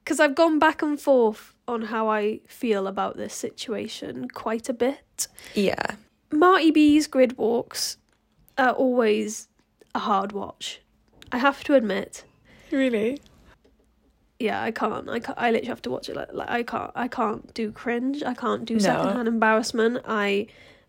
[0.03, 4.73] because I've gone back and forth on how I feel about this situation quite a
[4.73, 5.27] bit.
[5.53, 5.95] Yeah.
[6.31, 7.97] Marty B's grid walks
[8.57, 9.47] are always
[9.93, 10.81] a hard watch.
[11.31, 12.23] I have to admit.
[12.71, 13.19] Really?
[14.39, 15.09] Yeah, I can't.
[15.09, 16.15] I can't, I literally have to watch it.
[16.15, 16.91] Like, like I can't.
[16.95, 18.23] I can't do cringe.
[18.23, 18.79] I can't do No.
[18.79, 20.03] secondhand embarrassment.
[20.07, 20.47] I.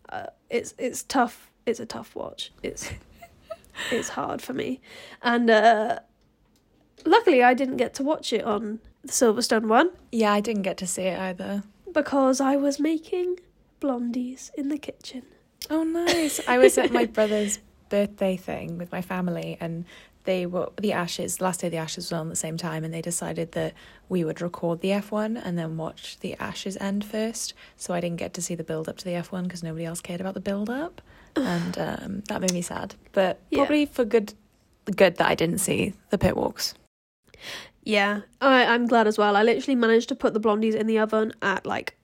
[0.09, 1.49] Uh, it's it's tough.
[1.65, 2.51] It's a tough watch.
[2.63, 2.89] It's
[3.91, 4.81] it's hard for me,
[5.21, 5.99] and uh,
[7.05, 10.77] luckily I didn't get to watch it on the Silverstone one Yeah, I didn't get
[10.77, 11.63] to see it either.
[11.93, 13.39] because I was making
[13.81, 15.23] blondies in the kitchen.
[15.69, 16.39] Oh, nice.
[16.47, 19.85] I was at my brother's birthday thing with my family, and
[20.25, 21.41] they were the Ashes.
[21.41, 23.73] Last day of the Ashes was on at the same time, and they decided that
[24.09, 27.53] we would record the F1 and then watch the Ashes end first.
[27.77, 30.01] So I didn't get to see the build up to the F1 because nobody else
[30.01, 31.01] cared about the build up,
[31.35, 32.95] and um, that made me sad.
[33.13, 33.59] But Yeah.
[33.59, 34.33] probably for good,
[34.95, 36.73] good that I didn't see the pit walks.
[37.89, 39.35] Yeah, I, I'm glad as well.
[39.35, 41.95] I literally managed to put the blondies in the oven at like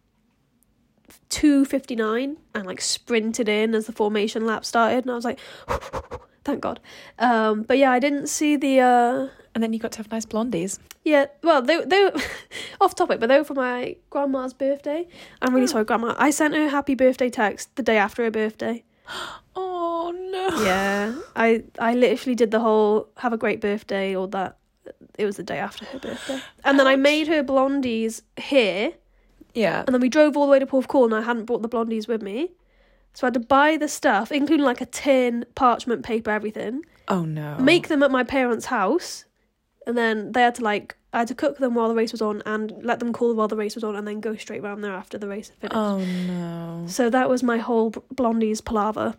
[1.30, 5.26] two fifty nine and like sprinted in as the formation lap started, and I was
[5.26, 5.40] like,
[6.44, 6.80] thank God.
[7.20, 8.80] Um, but yeah, I didn't see the.
[8.80, 10.80] Uh, And then you got to have nice blondies.
[11.04, 12.12] yeah, well, they they
[12.82, 15.08] off topic, but they were for my grandma's birthday.
[15.42, 15.72] I'm really Oh.
[15.74, 16.16] sorry, grandma.
[16.18, 18.84] I sent her a happy birthday text the day after her birthday.
[19.58, 20.46] Oh no.
[20.64, 24.58] Yeah, I I literally did the whole have a great birthday or that.
[25.18, 28.94] It was the day after her birthday, and then I made her blondies here,
[29.54, 29.84] Yeah.
[29.86, 32.08] and then we drove all the way to Porthcawl, and I hadn't brought the blondies
[32.08, 32.52] with me,
[33.14, 37.24] so I had to buy the stuff, including like a tin, parchment paper, everything, Oh
[37.26, 37.58] no.
[37.60, 39.26] make them at my parents' house,
[39.88, 42.22] and then they had to like I had to cook them while the race was
[42.22, 44.84] on and let them cool while the race was on, and then go straight round
[44.84, 45.78] there after the race had finished.
[45.78, 46.86] Oh no.
[46.88, 49.16] So that was my whole blondies palaver,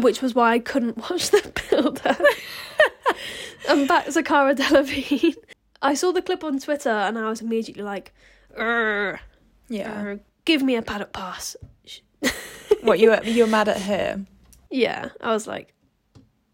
[0.00, 2.18] which was why I couldn't watch the build up.
[3.68, 5.34] and back to Cara Delevingne.
[5.80, 8.12] I saw the clip on Twitter and I was immediately like,
[8.58, 9.18] "Urgh,
[9.68, 10.02] Yeah.
[10.02, 11.56] urgh, give me a paddock pass.
[12.82, 14.24] what you were you were mad at her?
[14.70, 15.74] Yeah, I was like,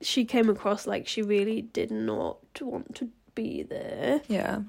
[0.00, 4.20] she came across like she really did not want to be there.
[4.28, 4.60] Yeah.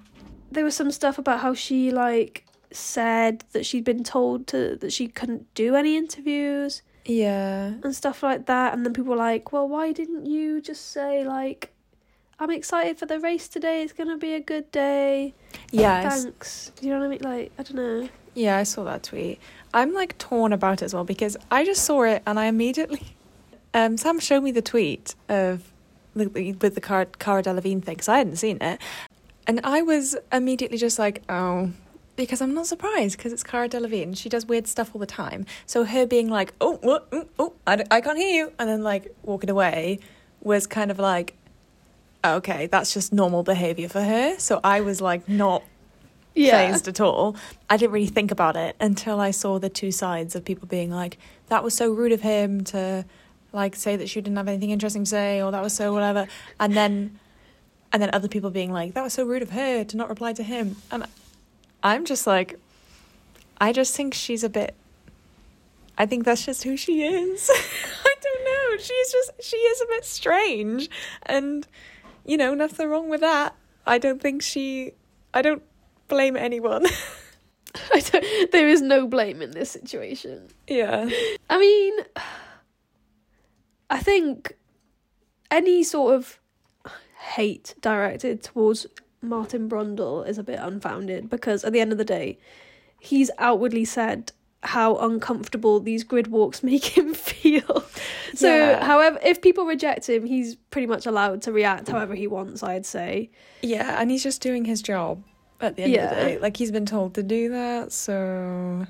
[0.52, 4.92] There was some stuff about how she like said that she'd been told to that
[4.94, 6.82] she couldn't do any interviews.
[7.08, 7.74] Yeah.
[7.84, 8.74] and stuff like that.
[8.74, 11.72] And then people were like, well, why didn't you just say, like,
[12.40, 15.34] I'm excited for the race today, it's going to be a good day.
[15.72, 16.10] Yeah.
[16.10, 16.72] Thanks.
[16.82, 17.22] You know what I mean?
[17.22, 18.10] Like, I don't know.
[18.34, 19.40] Yeah, I saw that tweet.
[19.74, 23.02] I'm like torn about it as well because I just saw it and I immediately.
[23.74, 25.74] Um, Sam showed me the tweet of
[26.16, 26.28] the,
[26.62, 28.80] with the Cara, Cara Delevingne thing because I hadn't seen it,
[29.48, 31.72] and I was immediately just like, oh,
[32.16, 34.16] because I'm not surprised because it's Cara Delevingne.
[34.16, 35.46] She does weird stuff all the time.
[35.66, 39.14] So her being like, oh, oh, oh I, I can't hear you, and then like
[39.24, 40.00] walking away
[40.40, 41.36] was kind of like,
[42.34, 44.38] okay, that's just normal behavior for her.
[44.40, 45.64] So I was like, not
[46.36, 47.36] phased at all.
[47.70, 50.92] I didn't really think about it until I saw the two sides of people being
[50.92, 53.06] like, that was so rude of him to
[53.54, 56.28] like say that she didn't have anything interesting to say or that was so whatever.
[56.60, 57.20] And then
[57.94, 60.34] and then other people being like, that was so rude of her to not reply
[60.34, 60.76] to him.
[60.92, 61.06] And
[61.82, 62.60] I'm just like
[63.60, 64.76] I just think she's a bit
[65.98, 67.50] I think that's just who she is.
[68.06, 68.78] I don't know.
[68.78, 70.90] She's just she is a bit strange
[71.26, 71.66] and
[72.26, 73.56] you know, nothing wrong with that.
[73.86, 74.94] I don't think she
[75.34, 75.64] I don't
[76.08, 76.86] blame anyone.
[77.94, 80.48] I don't, there is no blame in this situation.
[80.68, 81.10] yeah.
[81.50, 81.94] I mean,
[83.90, 84.56] I think
[85.52, 86.40] any sort of
[87.34, 88.88] hate directed towards
[89.22, 92.38] Martin Brundle is a bit unfounded because at the end of the day,
[93.00, 94.32] he's outwardly said
[94.66, 97.84] how uncomfortable these grid walks make him feel.
[98.34, 98.84] So, Yeah.
[98.86, 102.86] however, if people reject him, he's pretty much allowed to react however he wants, I'd
[102.86, 103.30] say.
[103.62, 105.24] Yeah, and he's just doing his job
[105.62, 106.38] at the end of the day.
[106.40, 108.86] Like he's been told to do that, so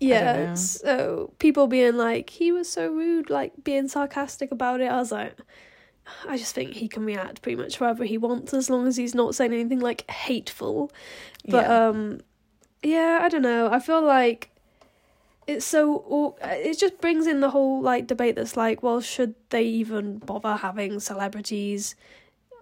[0.00, 4.90] Yeah, so people being like, he was so rude, like being sarcastic about it.
[4.90, 5.36] I was like,
[6.26, 9.14] I just think he can react pretty much however he wants as long as he's
[9.14, 10.90] not saying anything like hateful.
[11.46, 11.88] But yeah.
[11.88, 12.20] um,
[12.82, 13.70] yeah, I don't know.
[13.70, 14.50] I feel like
[15.48, 19.64] it's so it just brings in the whole like debate that's like, well, should they
[19.64, 21.96] even bother having celebrities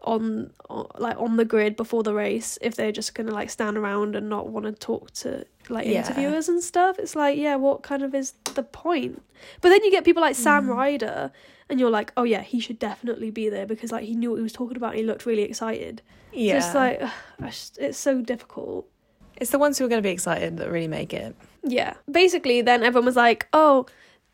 [0.03, 3.77] on, on like on the grid before the race if they're just gonna like stand
[3.77, 6.07] around and not want to talk to like Yeah.
[6.07, 6.99] interviewers and stuff?
[6.99, 9.21] It's like, yeah, what kind of is the point?
[9.61, 10.77] But then you get people like Sam Mm.
[10.77, 11.33] Ryder.
[11.69, 14.37] And you're like, oh yeah, he should definitely be there because like he knew what
[14.37, 16.01] he was talking about and he looked really excited.
[16.33, 16.61] yeah.
[16.61, 17.03] So it's like,
[17.43, 18.89] ugh, it's so difficult.
[19.37, 21.35] It's the ones who are going to be excited that really make it.
[21.63, 21.95] Yeah.
[22.11, 23.87] Basically, then everyone was like, oh,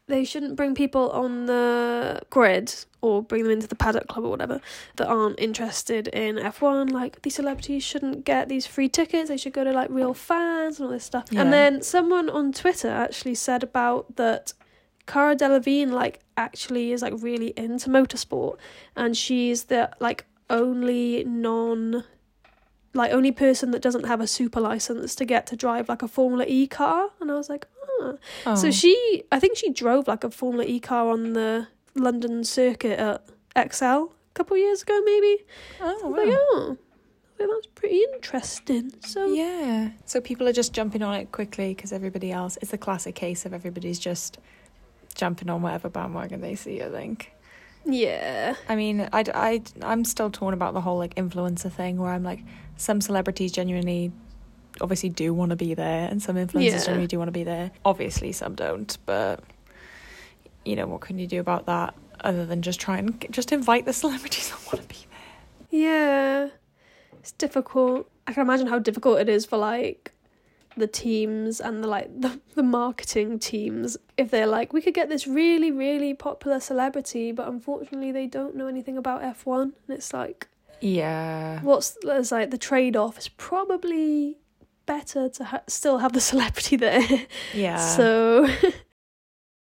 [0.08, 4.30] they shouldn't bring people on the grid or bring them into the paddock club or
[4.30, 4.60] whatever
[4.96, 6.90] that aren't interested in F1.
[6.90, 9.28] Like these celebrities shouldn't get these free tickets.
[9.28, 11.26] They should go to like real fans and all this stuff.
[11.30, 11.42] Yeah.
[11.42, 14.52] And then someone on Twitter actually said about that
[15.06, 18.56] Cara Delevingne like actually is like really into motorsport
[18.96, 22.04] and she's the like only non
[22.94, 26.08] like only person that doesn't have a super license to get to drive like a
[26.08, 27.66] Formula E car and I was like
[28.02, 28.14] ah.
[28.46, 28.54] Oh.
[28.54, 32.98] so she I think she drove like a Formula E car on the London circuit
[32.98, 33.24] at
[33.56, 35.44] ExCeL a couple years ago maybe
[35.80, 36.10] Oh, I was wow.
[36.10, 36.78] like oh
[37.38, 39.90] that's pretty interesting so Yeah.
[40.04, 42.56] So people are just jumping on it quickly because everybody else.
[42.62, 44.38] It's the classic case of everybody's just
[45.14, 46.82] jumping on whatever bandwagon they see.
[46.82, 47.32] I think.
[47.84, 52.12] Yeah I mean, I, I, I'm still torn about the whole like influencer thing where
[52.12, 52.40] I'm like,
[52.76, 54.12] some celebrities genuinely
[54.80, 56.78] obviously do want to be there and some influencers Yeah.
[56.78, 57.70] genuinely do want to be there.
[57.84, 59.40] Obviously, some don't, but
[60.64, 63.84] you know, what can you do about that other than just try and just invite
[63.84, 65.80] the celebrities that want to be there?
[65.80, 66.48] Yeah,
[67.18, 68.08] it's difficult.
[68.26, 70.11] I can imagine how difficult it is for like
[70.76, 75.08] the teams and the like the, the marketing teams if they're like we could get
[75.08, 80.12] this really really popular celebrity but unfortunately they don't know anything about F1 and it's
[80.14, 80.48] like
[80.80, 81.60] Yeah.
[81.62, 84.38] what's there's like the trade-off is probably
[84.86, 87.02] better to ha- still have the celebrity there
[87.54, 87.76] Yeah.
[87.76, 88.48] so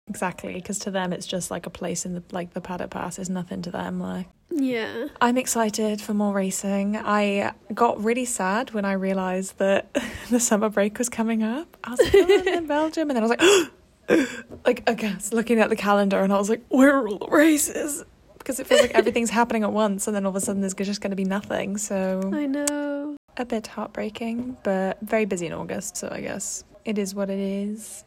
[0.09, 3.19] Exactly, because to them it's just like a place in the like the paddock pass
[3.19, 3.99] is nothing to them.
[3.99, 6.97] Like yeah I'm excited for more racing.
[6.97, 9.95] I got really sad when I realised that
[10.29, 11.77] the summer break was coming up.
[11.83, 13.69] I was like, oh, in Belgium, and then I was
[14.09, 17.19] like, like I guess looking at the calendar, and I was like, where are all
[17.19, 18.03] the races?
[18.39, 20.73] Because it feels like everything's happening at once, and then all of a sudden there's
[20.73, 21.77] just going to be nothing.
[21.77, 25.97] So I know a bit heartbreaking, but very busy in August.
[25.97, 28.03] So I guess it is what it is.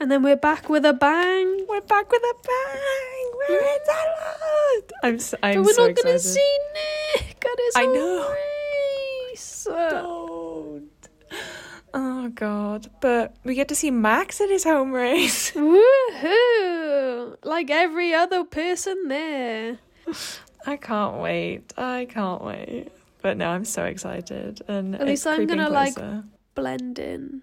[0.00, 3.32] And then we're back with a bang We're back with a bang.
[3.48, 3.88] We're in mm.
[3.90, 4.90] Thailand.
[5.02, 8.34] I'm so, I'm but we're so not gonna see Nyck at his I own know.
[9.32, 9.64] race.
[9.68, 11.08] Don't.
[11.94, 12.90] Oh god.
[13.00, 15.50] But we get to see Max at his home race.
[15.56, 17.36] Woohoo!
[17.42, 19.78] Like every other person there.
[20.64, 21.74] I can't wait.
[21.76, 22.92] I can't wait.
[23.20, 24.62] But no, I'm so excited.
[24.68, 25.96] And At least I'm gonna, like.
[26.54, 27.42] Blend in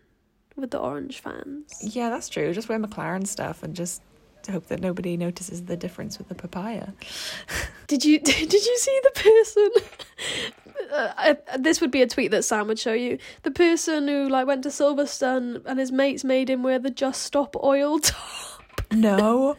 [0.56, 1.74] with the orange fans.
[1.82, 2.54] Yeah, that's true.
[2.54, 4.02] Just wear McLaren stuff and just
[4.50, 6.90] hope that nobody notices the difference with the papaya.
[7.88, 9.70] Did you did you see the person?
[10.94, 13.18] Uh, I- this would be a tweet that Sam would show you.
[13.42, 17.24] The person who like went to Silverstone and his mates made him wear the Just
[17.24, 18.62] Stop oil top.
[18.92, 19.56] No.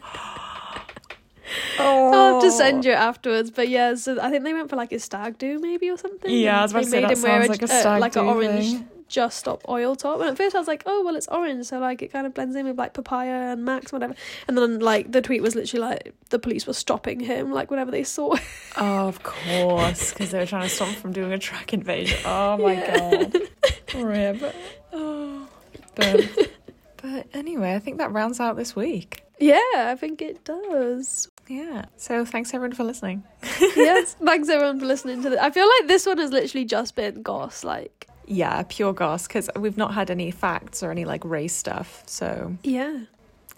[1.79, 2.13] Oh.
[2.13, 2.57] I'll have to Oh.
[2.57, 3.51] send you it afterwards.
[3.51, 6.31] But yeah, so I think they went for like a stag do maybe or something.
[6.31, 7.79] Yeah, I was about they to say made that him wear sounds like a uh,
[7.79, 8.89] stag like an do orange thing.
[9.07, 10.19] Just Stop oil top.
[10.19, 12.33] And at first I was like, oh well, it's orange, so like it kind of
[12.33, 14.15] blends in with like papaya and Max, whatever.
[14.47, 17.89] And then like the tweet was literally like the police were stopping him like whenever
[17.91, 18.35] they saw.
[18.77, 22.19] Oh, of course, because they were trying to stop him from doing a track invasion.
[22.25, 22.97] Oh my Yeah.
[23.25, 23.41] god,
[23.95, 24.53] rib.
[24.93, 25.47] Oh,
[25.95, 26.49] but
[27.01, 29.23] but anyway, I think that rounds out this week.
[29.39, 31.29] yeah, I think it does.
[31.47, 31.85] Yeah.
[31.95, 33.23] So thanks everyone for listening.
[33.59, 35.39] yes, thanks everyone for listening to this.
[35.39, 37.63] I feel like this one has literally just been goss.
[37.63, 42.03] Like, Yeah, pure goss because we've not had any facts or any like race stuff.
[42.07, 42.99] So yeah.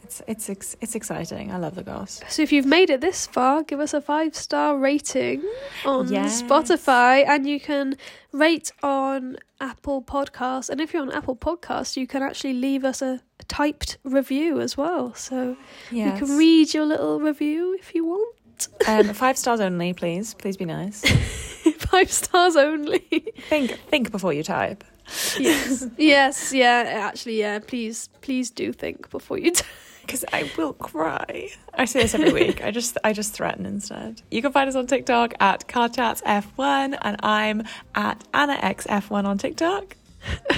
[0.03, 1.51] it's it's ex- it's exciting.
[1.51, 2.21] I love the goss.
[2.29, 5.43] So if you've made it this far, give us a five star rating
[5.85, 6.41] on Yes.
[6.43, 7.97] Spotify, and you can
[8.31, 10.69] rate on Apple Podcasts.
[10.69, 14.77] And if you're on Apple Podcasts, you can actually leave us a typed review as
[14.77, 15.15] well.
[15.15, 15.57] So
[15.91, 16.13] Yeah.
[16.13, 18.35] we can read your little review if you want.
[18.87, 20.35] um, five stars only, please.
[20.35, 21.01] Please be nice.
[21.91, 22.99] five stars only.
[23.49, 24.83] think think before you type.
[25.39, 26.83] yes, yes, yeah.
[27.09, 27.59] Actually, yeah.
[27.59, 29.51] Please, please do think before you.
[29.51, 29.63] T-
[30.01, 31.49] Because I will cry.
[31.73, 32.63] I say this every week.
[32.63, 34.21] I just I just threaten instead.
[34.31, 37.63] You can find us on TikTok at CarChatsF1 and I'm
[37.95, 39.95] at AnnaXF1 on TikTok.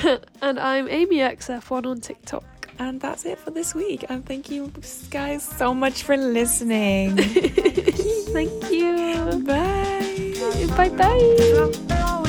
[0.41, 2.43] and I'm Amy XF1 on TikTok.
[2.79, 4.05] And that's it for this week.
[4.09, 4.71] And thank you
[5.11, 7.15] guys so much for listening.
[8.34, 9.43] Thank you.
[9.45, 10.11] Bye.
[10.41, 12.20] E o pai tá aí.